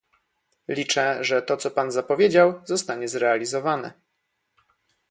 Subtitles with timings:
[0.67, 3.93] Liczę, że to co pan zapowiedział, zostanie zrealizowane